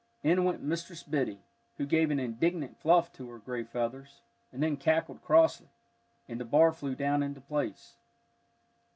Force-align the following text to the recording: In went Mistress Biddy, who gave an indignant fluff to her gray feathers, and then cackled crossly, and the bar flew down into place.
In 0.23 0.43
went 0.45 0.63
Mistress 0.63 1.03
Biddy, 1.03 1.43
who 1.77 1.85
gave 1.85 2.09
an 2.09 2.19
indignant 2.19 2.75
fluff 2.79 3.13
to 3.13 3.29
her 3.29 3.37
gray 3.37 3.63
feathers, 3.63 4.21
and 4.51 4.63
then 4.63 4.75
cackled 4.75 5.21
crossly, 5.21 5.69
and 6.27 6.39
the 6.39 6.43
bar 6.43 6.71
flew 6.73 6.95
down 6.95 7.21
into 7.21 7.39
place. 7.39 7.97